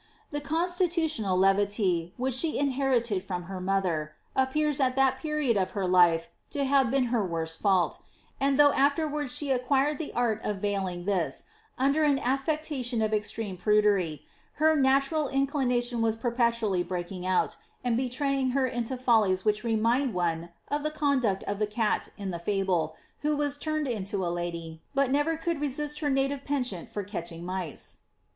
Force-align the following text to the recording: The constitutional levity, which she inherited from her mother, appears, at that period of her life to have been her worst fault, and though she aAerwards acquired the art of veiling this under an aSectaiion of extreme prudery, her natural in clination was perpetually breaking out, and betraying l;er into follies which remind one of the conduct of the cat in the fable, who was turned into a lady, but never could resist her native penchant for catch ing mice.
The 0.31 0.41
constitutional 0.41 1.37
levity, 1.37 2.15
which 2.17 2.33
she 2.33 2.57
inherited 2.57 3.23
from 3.23 3.43
her 3.43 3.61
mother, 3.61 4.15
appears, 4.35 4.79
at 4.79 4.95
that 4.95 5.19
period 5.19 5.57
of 5.57 5.71
her 5.77 5.85
life 5.87 6.29
to 6.49 6.63
have 6.65 6.89
been 6.89 7.09
her 7.13 7.23
worst 7.23 7.59
fault, 7.61 8.01
and 8.39 8.57
though 8.57 8.71
she 8.71 8.79
aAerwards 8.79 9.55
acquired 9.55 9.99
the 9.99 10.11
art 10.13 10.41
of 10.43 10.57
veiling 10.57 11.05
this 11.05 11.43
under 11.77 12.03
an 12.03 12.17
aSectaiion 12.17 13.05
of 13.05 13.13
extreme 13.13 13.57
prudery, 13.59 14.23
her 14.53 14.75
natural 14.75 15.27
in 15.27 15.45
clination 15.45 16.01
was 16.01 16.15
perpetually 16.15 16.81
breaking 16.81 17.27
out, 17.27 17.57
and 17.83 17.95
betraying 17.95 18.53
l;er 18.53 18.65
into 18.65 18.97
follies 18.97 19.45
which 19.45 19.63
remind 19.63 20.15
one 20.15 20.49
of 20.69 20.81
the 20.81 20.89
conduct 20.89 21.43
of 21.43 21.59
the 21.59 21.67
cat 21.67 22.09
in 22.17 22.31
the 22.31 22.39
fable, 22.39 22.95
who 23.19 23.35
was 23.35 23.55
turned 23.55 23.87
into 23.87 24.25
a 24.25 24.33
lady, 24.33 24.81
but 24.95 25.11
never 25.11 25.37
could 25.37 25.61
resist 25.61 25.99
her 25.99 26.09
native 26.09 26.43
penchant 26.43 26.91
for 26.91 27.03
catch 27.03 27.31
ing 27.31 27.45
mice. 27.45 27.99